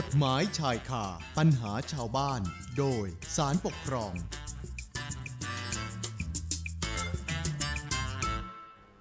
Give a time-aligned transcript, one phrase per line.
[0.00, 1.04] กฎหมายชายคา
[1.38, 2.40] ปัญหาชาวบ้าน
[2.78, 3.06] โดย
[3.36, 4.12] สารปกครอง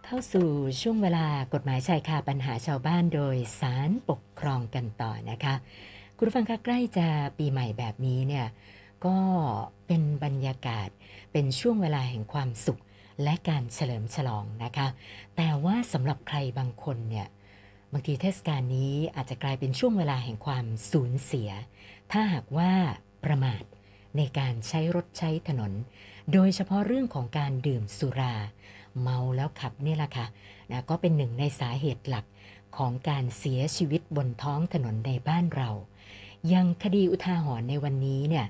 [0.05, 0.49] เข้าสู่
[0.81, 5.53] ช่วงเวลากฎหมายชายคาปัญหาชาวบ้านโดยสารปกครองกันต่อนะคะ
[6.17, 7.07] คุณผู้ฟังคะใกล้จะ
[7.37, 8.47] ปีใหม่แบบนี้เนี่ย
[9.05, 9.17] ก็
[9.87, 10.89] เป็นบรรยากาศ
[11.31, 12.81] เป็นช่วงเวลาแห่งความสุข
[13.23, 14.87] และการเฉลิมฉลองนะคะ
[15.35, 17.27] แต่ว่าสำหรับใครบางคนเนี่ย
[17.93, 21.49] บางทีเทศกาลนี้อาจจะกลายเป็นช่วงเวลาแห่งความสูญเสีย
[22.11, 22.71] ถ้าหากว่า
[23.25, 23.63] ประมาท
[24.17, 25.71] ในการใช้รถใช้ถนน
[26.33, 28.35] โดยเฉพาะเรื่องของการดื่มสุรา
[29.01, 30.27] เมาแล้วขับนี่แหละค่ะ
[30.71, 32.25] นะก็เป็นหนึ่งในสาเหตุหลัก
[32.77, 35.69] ของการเสียชีวิตบนท้องถนนในบ้านเรา
[36.53, 38.45] ยังคดีอุทาหรณ์ในวันนี้เนี่ย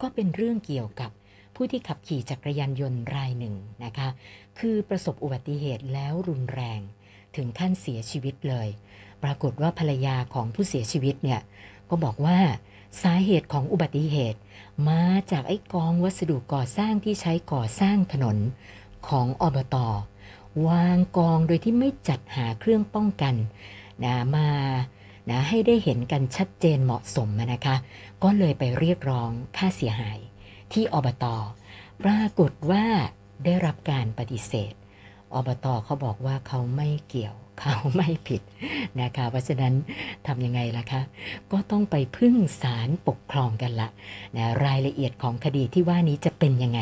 [0.00, 1.10] ก็เป็นเรื่องเกี่ยวกับ
[1.54, 4.08] ผู้ที่ขับขี่จักรยานยนต์รายหนึ่งนะคะ
[4.58, 6.80] คือประสบอุบัติเหตุแล้วรุนแรง
[7.36, 8.68] ถึงขั้นเสียชีวิตเลย
[9.22, 11.40] ปรากฏว่าภรรยาของผู้เสียชีวิตเนี่ย
[11.90, 12.38] ก็บอกว่า
[13.02, 14.40] สาเหตุของอุบัติเหตุ
[14.88, 18.36] มาจากไอ้กองวัสดุก่อสร้างที่ใช้ก่อสร้างถนน
[19.08, 19.76] ของอบต
[20.68, 23.34] วางกองโดยที่ไม่จัดหาเครื่องป้องกัน
[24.04, 24.50] นะมา
[25.30, 27.76] นะให้ได้เห็นกันชัดเจนเหมาะสมนะคะ
[28.22, 30.18] ก็เลยไปเรียกร้องค่าเสียหาย
[30.72, 31.24] ที่อบต
[32.02, 32.84] ปรากฏว่า
[33.44, 34.72] ได้รับการปฏิเสธ
[35.34, 38.42] อบตเขาบอกว่าเขาไม่เกี่ยว เขาไม่ผิด
[39.00, 39.74] นะคะ เพราะฉะนั้น
[40.26, 41.02] ทำยังไงล่ะคะ
[41.52, 43.88] ก็ต้องไปพึ่งศาลปกครองกันละ
[44.36, 46.80] นะรายละเอียดของคดีที่ว่านี้จะเป็นยังไง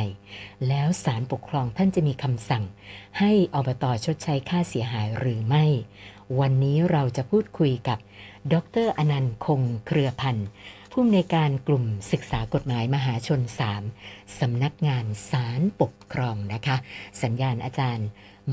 [0.68, 2.64] แล้วศาลปกครองท่านจะมีคำสั่ง
[3.18, 5.64] ให้อบตชดใช้ค่าเสียหายหรือไม่
[6.40, 7.98] วันนี้เราจะพูดคุยกับ
[8.52, 10.46] ดรอนันต์คงเครือพันธ์
[10.96, 13.40] ผู้อำนวยการกลุ่มศึกษากฎหมายมหาชน
[13.90, 16.76] 3สำนักงานศาลปกครองนะคะ
[17.22, 18.08] สัญญาณอาจารย์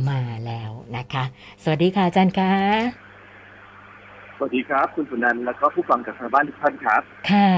[0.09, 1.23] มาแล้วนะคะ
[1.64, 2.52] สวัสดีค่ะอาจารย์คะ
[4.38, 7.50] สวัสดีครับ คุณสุนันท์แล้วก็ผู้ฟังกับทางบ้านทุกท่านครับ ค่ะ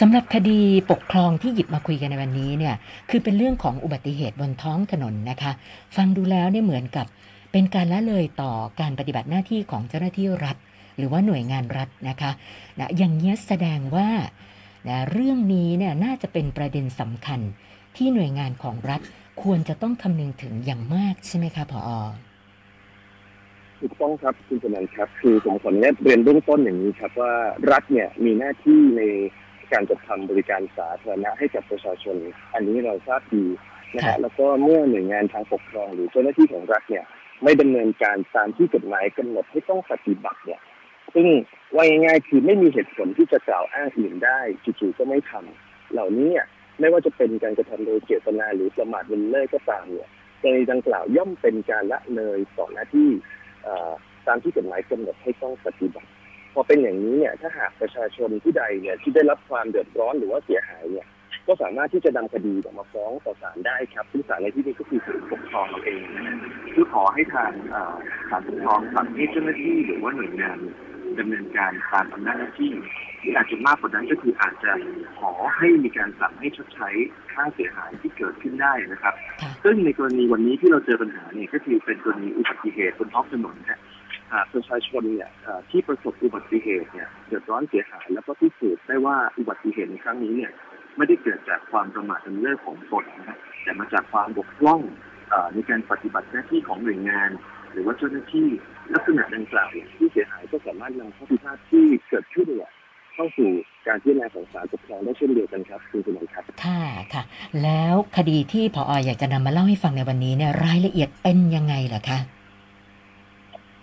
[0.00, 0.60] สำหรับคดี
[0.90, 2.74] ปกครองที่หยิบมาคุยกันในวันนี้เนี่ย
[3.10, 5.52] คือเป็นเรื่องของอุบัติเหตุบนท้องถนนนะคะ
[5.96, 7.06] ฟังดูแล้วเนี่ยเหมือนกับ
[7.52, 10.56] เป็นการละเลยต่อการปฏิบัติหน้าที่ของเจ้าหน้าที่รัฐ
[10.96, 12.30] หรือว่าหน่วยงานรัฐนะคะ
[12.78, 14.08] นะอย่างนี้ยแสดงว่า
[14.88, 17.40] นะเรื่องนี้เนี่ยน่าจะเป็นประเด็นสำคัญ
[17.96, 19.00] ที่หน่วยงานของรัฐ
[19.42, 21.90] ควรจะต้องคำนึงถึงอย่างมากใช่ไหมคะผอ
[23.80, 27.32] ถูกต้องครับคุณสุนันท์ครับ คือผมขออนุญาตเรียนเบื้องต้นอย่างนี้ครับว่า
[27.72, 29.02] รัฐเนี่ยมีหน้าที่ใน
[29.72, 32.16] การจัดทำบริการสาธารณะให้กับประชาชน
[32.54, 33.44] อันนี้เราทราบดี
[33.94, 37.04] นะฮะแล้วก็เมื่อหน่วยงานทางปกครองหรือเจ้าหน้าที่ของรัฐเนี่ย
[37.44, 40.60] ไม่ดำเนินการตามที่กฎหมายกำหนดให้ต้องปฏิบัติเนี่ย
[41.14, 41.26] ซึ่ง
[41.74, 46.46] ว่าง่ายๆคือไม่มีเหตุผลที่จะกล่าวอ้างอื่นได้จู่ๆก็ไม่ทำเหล่านี้เนี่ย
[46.80, 50.08] ไม่ว่าจะเป็นการกระทำโดยเจตนาหรือประมาทเลินเล่อก็ตามเนี่ย
[50.42, 53.10] กรณีดังกล่าวย่อมเป็นการละเลยต่อหน้าที่
[54.26, 56.10] ตามที่กฎหมายกำหนดให้ต้องปฏิบัติ
[56.54, 61.06] พอเป็นอย่างนี้เนี่ยถ้าหากประชาชนที่ใดเนี่ยที่ได้รับความเดือดร้อนหรือว่าเสียหายเนี่ย
[61.46, 66.02] ก็สามารถที่จะนำคดีเนี่ยมาฟ้องต่อศาลได้ครับ ซึ่งศาลในที่นี้ก็คือศาลปกครองเราเอง
[66.72, 67.50] เพื่อขอให้ทาง
[68.30, 70.58] ศาลปกครองสั่งให้เจ้าหน้าที่หรือว่าหน่วยงาน
[71.18, 72.72] ดำเนินการตามอำนาจหน้าที่
[73.20, 74.72] หรืออาจจะมากกว่านั้นก็คืออาจจะ
[75.18, 76.88] ขอให้มีการสั่งให้ชดใช้
[77.32, 83.80] ค่าเสียหายที่เกิดขึ้นได้นะครับค่ะซึ่งในกรณีวันนี้ที่เราเจอปัญหาเนี่ยก็คือเป็นกรณีอุบัติเหตุบนท้องถนนนะ
[84.32, 90.52] หากประชาชนเนี่ยเอ่อที่ประสบอุบัติเหตุเนี่ยเดือดร้อนเสียหาย แล้วก็พิสูจน์ได้ว่าอุบัติเหตุในครั้งนี้เนี่ย
[90.96, 94.80] ไม่ได้เกิดจากความประมาทเลินเล่อของตนนะครับแต่มาจากความบกพร่อง
[95.30, 97.30] เออในการปฏิบัติหน้าที่ของหน่วยงาน
[97.72, 98.48] หรือว่าเจ้าหน้าที่
[98.94, 102.70] ลักษณะดังกล่าวเนี่ยที่เสียหายก็สามารถนำข้อพิพาทที่เกิดขึ้นเนี่ย
[103.14, 103.50] เข้าสู่
[103.86, 106.82] การพิจารณาของศาลปกครองได้เช่นเดียวกันครับคุณสมานครับค่ะ
[107.12, 107.22] ค่ะ
[107.62, 112.18] แล้วคดีที่ผออยากจะนำมาเล่าให้ฟังในวันนี้เนี่ยรายละเอียดเป็นยังไงเหรอคะ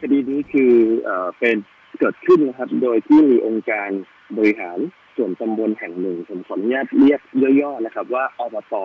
[0.02, 1.56] คดีนี้คือเอ่อเป็น
[2.00, 3.90] เกิดขึ้นนะครับ โดยที่มีองค์การ
[4.38, 4.78] บริหาร
[5.16, 7.22] ส่วนตำบลแห่งหนึ่งผมขออนุญาตเรียก
[7.62, 8.76] ย่อๆนะครับ ว่าอบต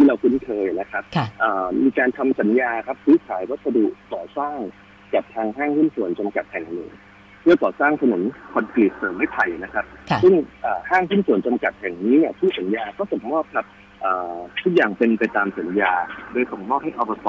[0.00, 4.58] ที่เราคุ้นเคยนะครับค่ะเอ่อมีการทำสัญญาครับซื้อขายวัสดุก่อสร้าง
[5.14, 6.90] กับทางห้างหุ้นส่วนจำกัดแห่งหนึ่ง
[7.42, 8.22] เพื่อก่อสร้างถนน
[8.52, 13.66] คอนกรีตเสริมไม้ไผ่นะครับค่ะซึ่งเอ่อห้างหุ้นส่วนจำกัดแห่งนี้เนี่ยผู้สัญญาก็ส่งมอบครับ
[14.00, 15.92] เอ่อทุกอย่างเป็นไปตามสัญญา
[16.32, 17.28] โดยส่งมอบให้อบต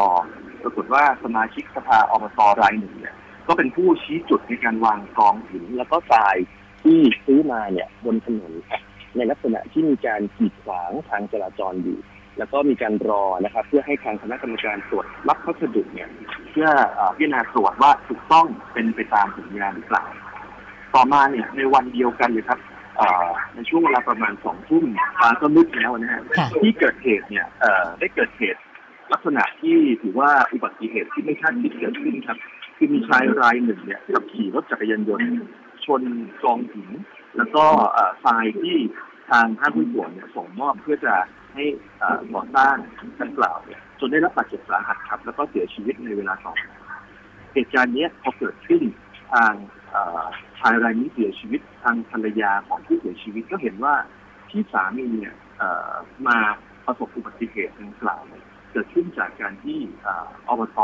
[0.63, 3.16] ปรากฏว่าสมาชิกสภาอบตรายหนึ่งเนี่ย
[3.48, 6.36] ก็เป็นผู้ชี้จุดในการวางกองหินแล้วก็ทราย
[6.84, 8.81] ที่ซื้อมาเนี่ยบนถนนครับ
[9.16, 12.00] ในลักษณะที่มีการกีดขวางทางจราจรอยู่
[12.38, 16.10] แล้วก็มีการรอนะครับ เพื่อให้ทางคณะกรรมการตรวจรับพัสดุเนี่ย
[16.51, 20.04] เพื่อเอ่อพิจารณาตรวจว่าถูกต้องเป็นไปตามสัญญาหรือเปล่า
[20.95, 22.60] ต่อมาเนี่ยในวันเดียวกันเลยครับ
[22.98, 24.86] เอ่อในช่วงเวลาประมาณสองทุ่ม
[25.19, 28.60] ฟ้าก็มืดแล้วนะฮะค่ะที่เกิดเหตุเนี่ยเอ่อได้เกิดเหตุ
[29.12, 32.38] ลักษณะที่ถือว่าอุบัติเหตุที่ไม่คาดคิดเกิดขึ้นครับ
[32.77, 35.30] คือมีชายรายหนึ่งเนี่ยขับขี่รถจักรยานยนต์
[35.86, 36.01] ชน
[36.44, 36.89] กองหิน
[37.38, 38.77] แล้วก็เอ่อทรายที่
[39.30, 41.13] ทางห้างหุ้นส่วนเนี่ยส่งมอบเพื่อจะ
[41.53, 41.63] ให้
[42.33, 42.75] ก่อสร้าง
[43.21, 46.75] ดังกล่าวเนี่ยจนได้รับบาดเจ็บสาหัสครับ แล้วก็เสียชีวิตในเวลาต่อมา
[47.53, 48.81] เหตุการณ์นี้พอเกิดขึ้น
[49.31, 49.53] ทาง
[50.59, 53.95] ชายรายนี้เสียชีวิตทางภรรยาของผู้เสียชีวิตก็เห็นว่า
[54.51, 55.36] ที่สามีเนี่ย
[56.27, 56.38] มา
[56.86, 60.07] ประสบอุบัติเหตุดังกล่าวเนี่ยเกิดขึ้นจากการที่อ
[60.48, 60.80] ออบต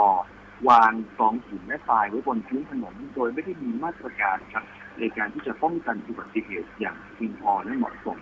[0.69, 4.63] วางกองหินและทรายไว้บนพื้นถนนโดยไม่ได้มีมาตรการครับ
[4.99, 8.19] ในการที่จะป้องกันอุบัติเหตุอย่างเพียงพอและเหมาะสม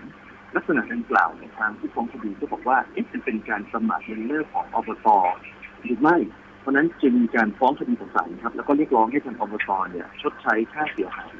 [0.56, 5.07] ลักษณะดังกล่าวในยทางผู้ฟ้องคดีก็บอกว่าเอ๊ะมันเป็นการสมัครเงินเลือกของอบต
[5.83, 6.18] หรือไม่
[6.59, 11.38] เพราะฉะนั้นจึงมีการฟ้องคดีต่อศาลครับ แล้วก็เรียกร้องให้ทางอบตเนี่ยชดใช้ค่าเสียหาย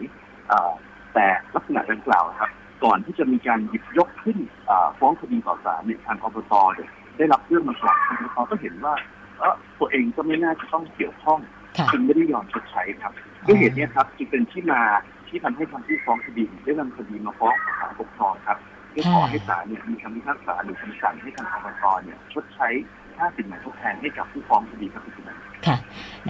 [0.48, 0.72] เอ่อ
[1.14, 2.52] แต่ลักษณะดังกล่าวครับ
[2.84, 8.94] ก่อนที่จะมีการหยิบยกขึ้นเอ่อฟ้องคดีต่อศาลเนี่ยทางอบตเนี่ยได้รับเรื่องมาก่อนทางอบตก็เห็นว่า
[9.40, 11.40] เออตัวเองก็ไม่น่าจะต้องเกี่ยวข้อง
[11.78, 13.14] ค่ะจึงไม่ได้ยอมชดใช้ครับ
[13.48, 14.82] ด้วยเหตุเนี้ยครับจึงเป็นที่มา
[15.28, 18.58] ที่ทำให้ทางผู้ฟ้องคดีได้นำคดีมาฟ้องศาลปกครองครับ
[18.96, 22.68] เพื่อขอให้ศาลเนี่ยมีคำพิพากษาหรือคำสั่งให้ทางอบตเนี่ยชดใช้
[23.18, 25.78] ค่าสินไหมทดแทนให้กับผู้ฟ้องคดีครับคุณสุนันท์ค่ะ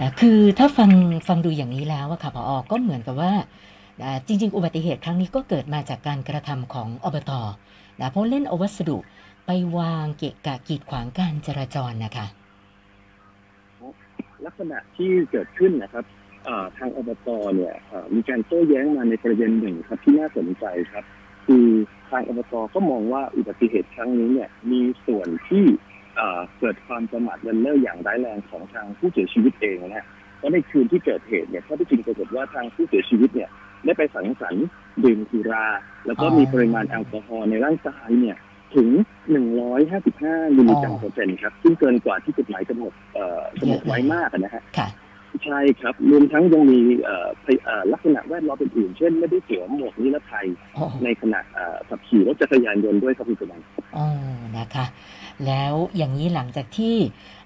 [0.00, 0.90] นะคือถ้าฟัง
[1.28, 3.32] ฟังดูอย่างนี้แล้วอะค่ะพอก็เหมือนกับว่า
[4.02, 7.32] อ่าจริง ๆ อุบัติเหตุครั้งนี้ก็เกิดมาจากการกระทำของอบต
[8.00, 8.98] นะเพราะเล่นเอาวัสดุ
[9.46, 12.26] ไปวางเกะกะกีดขวางการจราจรนะคะ
[14.46, 16.04] ลักษณะที่เกิดขึ้นนะครับ
[16.44, 21.04] เอ่อทางอบตเนี่ยเอ่อมีการโต้แย้งมาในประเด็นหนึ่งครับที่น่าสนใจครับ
[21.46, 21.66] คือ
[22.10, 25.64] ทางอบตก็มองว่าอุบัติเหตุครั้งนี้เนี่ยมีส่วนที่
[26.16, 30.06] เอ่อเกิดความประมาทเลินเล่ออย่างร้ายแรงของทางผู้เสียชีวิตเองนะฮะ
[30.38, 33.50] เพราะในคืนที่เกิดเหตุเนี่ยข้อที่จริงปรากฏว่าทางผู้เสียชีวิตเนี่ย
[33.84, 34.66] ได้ไปสังสรรค์
[35.04, 35.66] ดื่มสุรา
[36.06, 38.36] แล้วก็อ๋อมีปริมาณแอลกอฮอล์ในร่างกายเนี่ย
[38.76, 38.88] ถึง
[39.72, 44.88] 155มิลลิกรัมอ๋อเปอร์เซ็นต์ครับ ซึ่งเกินกว่าที่กฎหมายกำหนดเอ่อกำหนดไว้มากอะนะฮะค่ะ
[45.44, 50.46] ใช่ครับรวมทั้งยังมีเอ่อพยเอ่อลักษณะแวดล้อมอื่นๆเช่นไม่ได้สวมหมวกนิรภัย
[50.76, 53.64] อ๋อในขณะเอ่อขับขี่รถจักรยานยนต์ด้วยครับคุณสุนันท์
[53.96, 54.06] อ๋อ
[54.58, 54.86] นะคะ
[55.46, 56.96] แล้วอย่างนี้หลังจากที่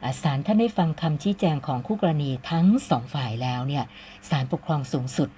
[0.02, 3.84] อ่าศาลท่านได้ฟังคำชี้แจงของคู่กรณีทั้งสองฝ่ายแล้วเนี่ย
[4.30, 5.28] ศาลปกครองสูงสุด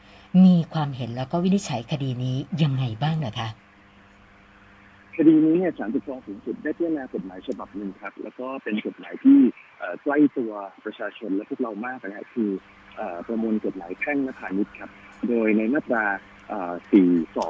[0.45, 3.49] มีความเห็นแล้วก็วินิจฉัยคดีนี้ยังไงบ้างเหรอคะ
[5.17, 9.39] คดีนี้เนี่ยศาลปกครองสูงสุดได้พิจารณากฎหมายฉบับหนึ่งครับ แล้วก็เป็นกฎหมายที่
[9.79, 10.53] เอ่อใกล้ตัว
[10.85, 12.51] ประชาชนและพวกเรามากนะฮะคือ
[12.97, 14.91] เอ่อประมวลกฎหมายแพ่งและพาณิชย์ครับ
[15.29, 16.05] โดยในมาตรา
[16.49, 16.73] เอ่อ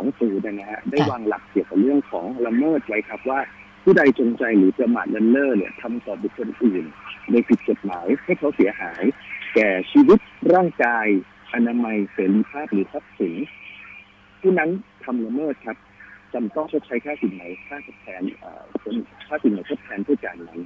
[0.01, 3.41] 420 นะฮะได้วางหลักเกี่ยวกับเรื่องของละเมิดไว้ครับว่า
[3.83, 6.85] ผู้ใดจงใจหรือประมาทเลินเล่อเนี่ยทำต่อบุคคลอื่น
[7.31, 9.03] โดยผิดกฎหมายให้เขาเสียหาย
[9.55, 10.19] แก่ชีวิต
[10.55, 11.07] ร่างกาย
[11.55, 13.35] อนามัยเสรีภาพหรือทรัพย์สิน
[14.41, 14.71] ผู้นั้น
[15.05, 15.77] ทำละเมิดครับ
[16.33, 18.23] จำต้องชดใช้ค่าสินไหมค่าทดแทน
[19.29, 20.61] ค่าสินไหมทดแทนผู้การนั้น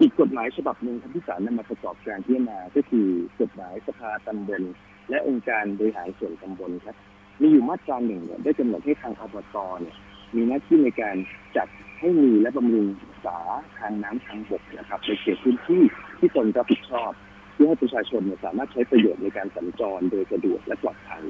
[0.00, 3.06] อีกกฎหมายฉบับหนึ่งที่ศาลนำมาประกอบการพิจารณาก็คือ
[3.40, 4.62] กฎหมายสภาตำบล
[5.10, 6.96] และองค์การบริหารส่วนตำบลครับ
[7.40, 9.96] มีอยู่มาตราหนึ่งเนี่ยได้กำหนดให้ทางอบตเนี่ย
[10.34, 11.16] มีหน้าที่ในการ
[11.56, 11.68] จัด
[12.00, 13.38] ให้มีและบำรุงรักษา
[13.78, 15.82] ทางน้ำทางบกนะครับในเขตพื้นที่
[16.18, 17.12] ที่ตนรับผิดชอบ
[17.54, 21.22] เพื่อให้ประชาชนเนี่ยสามารถใช้ประโยชน์ในการสัญจรโดยสะดวกและปลอดภัย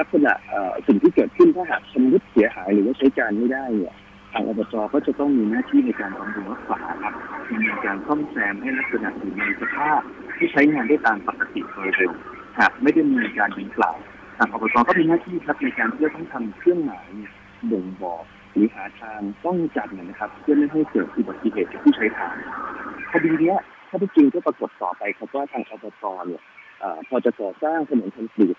[0.00, 0.32] ลักษณะ
[0.86, 3.94] สิ่งที่เกิดขึ้นถ้าหากชำรุดเสียหายหรือว่าใช้การไม่ได้เนี่ย
[4.32, 7.14] ทางอบจก็จะต้องมีหน้าที่ในการบำรุงรักษาครับ
[7.48, 10.00] ดำเนินการซ่อมแซมให้ลักษณะอยู่ในสภาพ
[10.36, 12.12] ที่ใช้งานได้ตามปกติโดยเร็ว
[12.58, 13.96] หากไม่ได้มีการดังกล่าว
[14.38, 17.32] ทางอบจก็มีหน้าที่ครับในการที่จะต้องทำเครื่องหมายเนี่ย
[17.70, 22.34] บ่งบอกหรือหาทางป้องกันนะครับ เพื่อไม่ให้เกิดอุบัติเหตุกับผู้ใช้ทาง
[23.12, 26.42] คดีเนี้ยถ้าที่จริงก็ปรากฏต่อไปครับว่าทางอบจเนี่ย
[26.82, 28.56] อพอจะก่อสร้างถนนคอนกรีต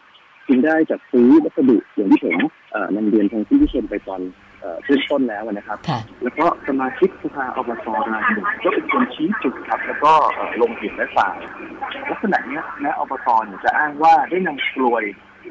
[0.50, 2.38] จึงได้จัดซื้อวัสดุอย่างที่ผม
[2.72, 4.22] เอ่อนำเรียนทางที่ผู้ชมไปตอน
[4.62, 11.38] เอ่อเริ่มต้นแล้วนะครับค่ะแล้วก็สมาชิกสภาอบตรายหนึ่งก็เป็นคนชี้จุดครับ แล้วก็เอ่อลงหินและทราย
[12.10, 15.04] ลักษณะเนี้ยแม้อบตเนี่ยจะอ้างว่าได้นำกลวย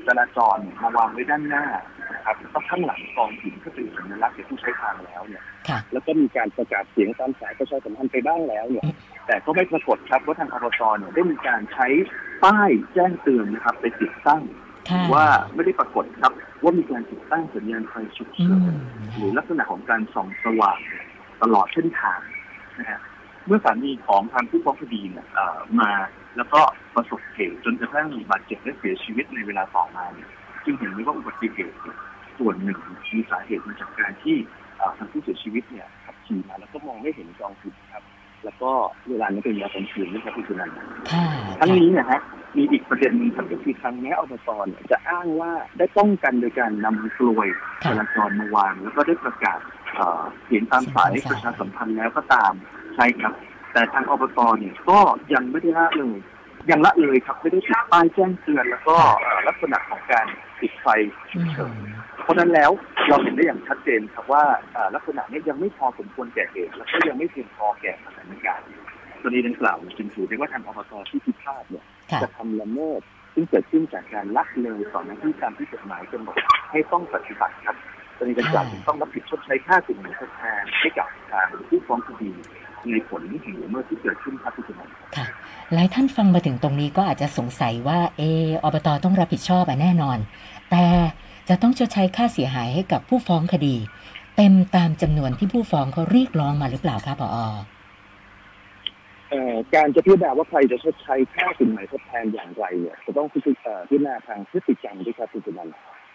[0.07, 1.65] จราจรมาวางไว้ด้านหน้า
[2.13, 8.85] นะครับแล้วก็ข้างหลังกองหินก็เป็นสัญลักษณ์แก่ผู้ใช้ทางแล้วเนี่ยค่ะแล้วก็มีการประกาศเสียงตามสายประชาสัมพันธ์ไปบ้างแล้วเนี่ย
[9.27, 11.87] แต่ก็ไม่ปรากฏครับว่าทางอบตเนี่ยได้มีการใช้
[12.45, 14.68] ป้ายแจ้งเตือนนะครับ ไปติดตั้งค่ะ
[15.13, 18.77] ว่าไม่ได้ปรากฏครับ ว่ามีการติดตั้งสัญญาณไฟฉุกอืเฉิมน
[19.17, 20.79] หรือลักษณะของการส่องสว่าง
[21.43, 22.21] ตลอดเส้นทาง
[22.79, 23.01] นะฮะ
[23.47, 25.91] เมื่อสามีของทางผู้ฟ้องคดีเนี่ยเอ่อมา
[26.37, 26.61] แล้วก็
[26.95, 30.29] ประสบเหตุจนกระทั่งบาดเจ็บและเสียชีวิตในเวลาต่อมาเนี่ย
[30.65, 31.97] จึงเห็นได้ว่าอุบัติเหตุเนี่ย
[32.39, 32.79] ส่วนหนึ่ง
[33.13, 34.37] มีสาเหตุมาจากการที่
[34.77, 38.05] เอ่อทางผู้เสียชีวิตเนี่ยขับขี่มาแล้วก็มองไม่เห็นกองหินครับ
[38.45, 38.71] แล้วก็
[39.09, 40.75] เวลานั้นเป็นเวลากลางคืนนะครับคุณสุนันท์
[41.13, 41.25] ค่ะ
[41.61, 42.21] ทั้งนี้นะฮะ
[42.57, 47.49] มีอีกประเด็นหนึงครับก็คือทางแม้อบตเนี่ยจะอ้างว่าได้ป้องกันโดยการนำกลวย
[47.83, 49.61] จค่ะราจรมาวาง แล้วก็ได้ประกาศ
[49.95, 52.53] เอ่อเสียงตามสายให้ประชาสัมพันธ์แล้วก็ตาม
[52.97, 53.33] ใช่ครับ
[53.73, 54.99] แต่ทางอบตเนี่ยก็
[55.35, 56.19] ยังไม่ได้ละเลย
[56.71, 60.27] ยังละเลยครับไม่ได้ติดป้ายแจ้งเตือนแล้วก็เอ่อลักษณะของการ
[60.61, 61.87] ติดไฟอืฉุกเฉินม
[62.23, 62.71] เพราะฉะนั้นแล้ว
[63.09, 64.45] เราเห็นได้อย่างชัดเจนครับว่า
[64.77, 68.67] อ่าลักษณะนี้ยังไม่พอสมควรแก่เหตุแล้วก็ยังไม่เพียงพอแก่สถานการณ์
[69.23, 73.01] กรณีดังกล่าวจึงถือได้ว่าทางอบตที่พิพาทเนี่ย ค่ะจะทำละเมิด
[73.35, 76.37] ซึ่งเกิดขึ้นจากการละเลยต่อหน้าที่ตามที่กฎหมายกำหนด
[76.73, 77.77] ให้ต้องปฏิบัติครับ
[78.17, 82.31] กรณีดังกล่าวจึงต้องรับผิดชดใช้ค่าสินไหมทดแทนให้กับทางผู้ฟ้องคดี
[82.91, 85.27] ในผลแห่งละเมิดที่เกิดขึ้นครับคุณผู้ชมค่ะ
[85.75, 90.19] หลายท่านฟังมาถึงตรงนี้ก็อาจจะสงสัยว่าเอออบตต้องรับผิดชอบอะแน่นอน
[90.71, 90.85] แต่
[91.49, 93.77] จะต้องชดใช้ค่าเสียหายให้กับผู้ฟ้องคดี
[94.37, 97.57] เต็มตามจำนวนที่ผู้ฟ้องเขาเรียกร้องมาหรือเปล่าคะผอเอ่อ
[99.75, 103.53] การจะพิจารณาว่าใครจะชดใช้ค่าสินไหมทดแทนอย่างไรเนี่ยจะต้องพิจา
[103.93, 105.69] รณาทางพฤติกรรมด้วยครับคุณจุนัน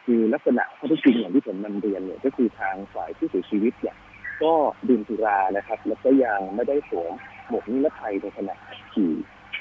[0.06, 3.96] คือลักษณะข้อเท็จจริงอย่างที่ผมนำเรียนเนี่ยก็คือทางฝ่ายผู้เสียชีวิตเนี่ย
[4.44, 4.54] ก็
[4.90, 7.12] ดื่มสุรานะครับ แล้วก็ยังไม่ได้สวม
[7.50, 8.56] หมวกนิรภัยในขณะ
[8.94, 9.12] ขี่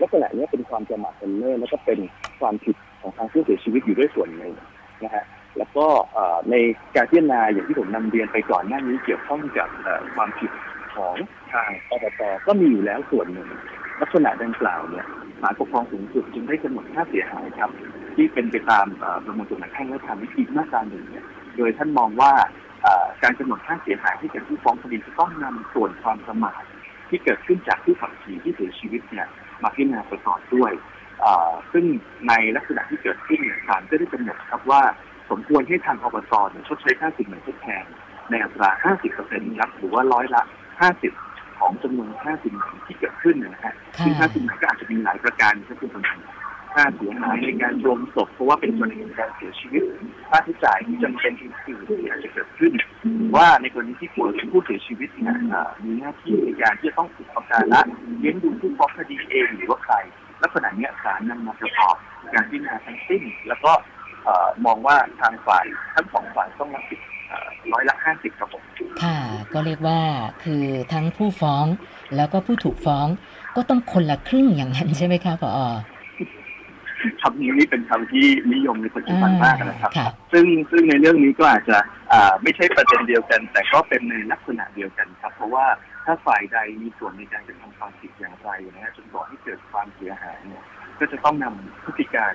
[0.00, 1.98] ลักษณะนี้เป็นความประมาทเลินเล่อแล้วก็เป็น
[2.40, 4.52] ความผิดของทางผู้เสียชีวิตอยู่ด้วยส่วนหนึ่ง
[5.04, 5.24] นะฮะ
[5.58, 5.86] แล้วก็
[6.50, 6.54] ใน
[6.96, 9.68] การพิจารณาอย่างที่ผมนำเรียนไปก่อนหน้านี้เกี่ยวข้องกับ
[10.14, 10.50] ความผิด
[10.96, 11.14] ของ
[11.52, 13.48] ทางอบตก็มีอยู่แล้วส่วนหนึ่ง
[14.00, 15.06] ลักษณะดังกล่าวเนี่ย
[15.40, 17.70] ศาลปกครองสูงสุดจึงได้กำหนดค่าเสียหายครับ
[18.14, 21.24] ที่เป็นไปตามเอ่อประมวลกฎหมายแพ่งและธรรมวิธีมาตราหนึ่งเนี่ย
[21.56, 22.32] โดยท่านมองว่า
[22.82, 26.62] เอ่อการกำหนดค่าเสียหายที่แก่ผู้ฟ้องคดีจะต้องนำส่วนความประมาท
[27.08, 29.26] ที่เกิดขึ้นจากผู้ขับขี่ที่เสียชีวิตเนี่ย
[29.62, 30.72] มาพิจารณาประกอบด้วย
[31.20, 31.84] เอ่อซึ่ง
[32.28, 34.82] ในลักษณะที่เกิดขึ้นเนี่ยศาลก็ได้กำหนดครับว่า
[35.30, 37.84] สมควรให้ทางอบตเนี่ยชดใช้ค่าสินไหมทดแทน
[38.30, 38.70] ในอัตรา
[39.14, 40.42] 50%ครับหรือว่าร้อยละ
[40.90, 43.72] 50ของจำนวนค่าสินไหมที่เกิดขึ้นนะฮะค่ะ
[44.04, 46.18] ซึ่งค่าสินไหมก็อาจจะมีหลายประการก็คือสำคัญ
[46.74, 49.82] ค่าเสียหายในการรวมศพเพราะว่าเป็นกรณีของการเสียชีวิต
[50.28, 52.72] ค่าใช้จ่ายที่จำเป็นอื่นๆที่อาจจะเกิดขึ้น
[53.18, 57.80] หรือว่าในกรณีที่ผู้ผู้เสียชีวิตเนี่ยเอ่อมีหน้าที่ในการที่จะต้องอุปการะ
[58.20, 59.94] เลี้ยงดูผู้ฟ้องคดีเองหรือว่าใคร
[60.42, 61.96] ลักษณะเนี้ยศาลนำมาประกอบ
[62.34, 63.72] การพิจารณาทั้งสิ้น แล้วก็
[64.24, 68.62] เอ่อมองว่าทางฝ่ายทั้งสองฝ่ายต้องรับผิดเอ่อร้อยละ ห้าสิบครับผม
[69.02, 69.18] ค่ะ
[69.52, 70.00] ก็เรียกว่า
[70.42, 71.64] คือทั้งผู้ฟ้อง
[72.16, 73.06] แล้วก็ผู้ถูกฟ้อง
[73.56, 75.60] ก็ต้องคนละครึ่งอย่างนั้นใช่ไหมคะผอ
[77.22, 81.78] คำนี้นี่เป็นคำที่นิยมในปัจจุบันมากนะครับค่ะซึ่งซึ่งในเรื่องนี้ก็อาจจะ
[82.12, 85.66] อ่าไม่ใช่ประเด็นเดียวกัน แต่ก็เป็นในลักษณะเดียวกันครับ เพราะว่า
[86.06, 90.64] ถ้าฝ่ายใดมีส่วนในการกระทำความผิดอย่างไรนะฮะจนก่อให้เกิดความเสียหายเนี่ย
[90.98, 92.32] ก็จะต้องนำพฤติการ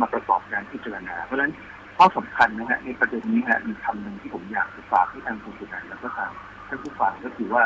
[0.00, 1.52] มาประกอบการพิจารณา เพราะฉะนั้น
[2.02, 6.30] ข้อสำคัญนะฮะในประเด็นนี้ฮะมีคำหนึ่งที่ผมอยากฝากให้ทางคุณสุนันท์แล้วก็ทาง
[6.68, 7.62] ท่านผู้ฟังก็คือว่า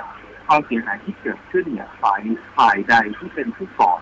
[0.46, 2.20] ความเสียหายที่เกิดขึ้นเนี่ยฝ่าย
[2.58, 3.92] ฝ่ายใดที่เป็นผู้ก่อ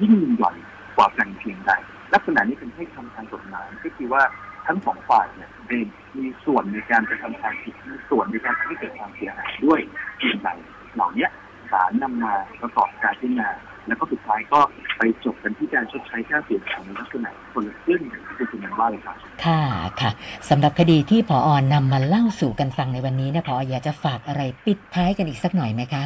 [0.00, 0.56] ยิ่งหย่อน
[0.96, 1.72] กว่ากันเพียงใด
[2.14, 4.22] ลักษณะนี้เป็นให้คำทางกฎหมายก็คือว่า
[4.66, 5.78] ทั้งสองฝ่ายเนี่ยมี
[6.16, 9.80] มีส่วนในการกระทำความผิดมีส่วนในการทำให้เกิดความเสียหายด้วย
[10.18, 10.48] เพียงใด
[10.94, 11.28] เหล่านี้
[11.72, 13.48] ศาลนำมาประกอบการพิจารณา
[13.86, 14.60] แล้วก็สุดท้ายก็
[14.96, 19.62] ไปจบกันที่การชดใช้ค่าเสียหายในลักษณะคนละครึ่งอย่างที่คุณนันว่าเลยครับค่ะ
[20.00, 20.10] ค่ะ
[20.50, 26.04] สำหรับคดีที่ผออนำมาเล่าสู่กันฟังในวันนี้เนี่ยผออยากจะฝากอะไรปิดท้ายกันอีกสักหน่อยไหมคะ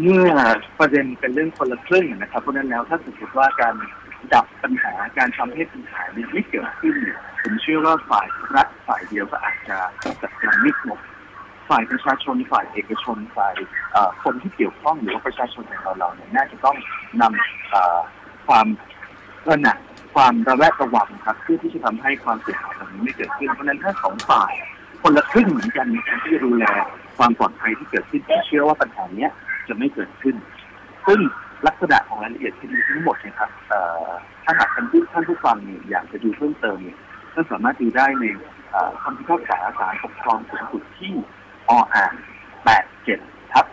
[0.00, 0.32] เมื่อ
[0.78, 3.74] ประเด็นเป็นเรื่องคนละครึ่งนะครับเพราะฉะนั้นแล้วถ้าสมมติว่าการ
[4.34, 9.76] ดับปัญหาการทำให้ปัญหาเนี่ยไม่เกิดขึ้นเนี่ยผมเชื่อว่าฝ่ายรัฐฝ่ายเดียวก็อาจจะ
[10.22, 10.98] จัดการไม่ครบ
[11.72, 13.52] ฝ่ายประชาชนฝ่ายเอกชนฝ่าย
[14.22, 16.76] คนที่เกี่ยวข้องหรือว่าประชาชนอย่างเราเราเนี่ยน่าจะต้อง
[17.22, 18.66] นำความ
[19.48, 19.78] ระหนัก
[20.14, 24.52] ความระแวดระวังครับเพื่อที่จะทำให้ความเสียหายแบบนี้ไม่เกิดขึ้นเพราะฉะนั้นถ้าสองฝ่าย
[25.02, 26.64] คนละครึ่งเหมือนกันในการที่จะดูแล
[27.18, 29.30] ความปลอดภัยที่เกิดขึ้นเชื่อว่าปัญหาเนี้ย
[29.68, 30.36] จะไม่เกิดขึ้น
[31.06, 31.20] ซึ่ง
[31.66, 33.50] ลักษณะของรายละเอียดคดีทั้งหมดนะครับ
[34.44, 36.98] ถ้าหากท่านผู้ท่านผู้ฟังเนี่ยอยากจะดูเพิ่มเติมเนี่ย
[37.34, 38.24] ท่านสามารถดูได้ใน
[38.70, 41.12] เอ่อคำพิพากษาศาลปกครองสูงสุดที่
[41.68, 42.12] ออ่าง
[42.82, 43.66] 87ทับ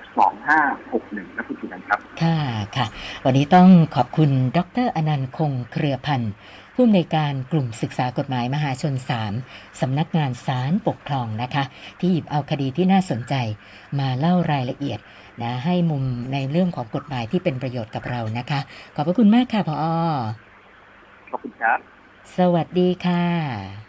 [0.66, 2.38] 2561นะคุณสุนันท์ครับ ค่ะ
[2.76, 2.86] ค่ะ
[3.26, 6.34] วันนี้ต้องขอบคุณดรอนันต์คงเครือพันธ์
[6.76, 8.94] ผู้อำนวยการกลุ่มศึกษากฎหมายมหาชน
[9.38, 11.64] 3 สำนักงานศาลปกครองนะคะ
[12.00, 13.34] ที่หยิบเอาคดีที่น่าสนใจ
[14.00, 15.00] มาเล่ารายละเอียด
[15.42, 16.04] นะให้มุม
[16.34, 18.60] ในเรื่องของกฎหมายที่เป็นประโยชน์กับเรานะคะ
[18.96, 19.76] ขอบพระคุณมากค่ะพอ
[21.32, 21.80] ขอบคุณครับ
[22.38, 23.89] สวัสดีค่ะ